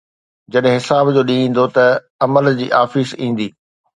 [0.53, 1.85] جڏهن حساب جو ڏينهن ايندو ته
[2.27, 3.49] عمل جي آفيس ايندي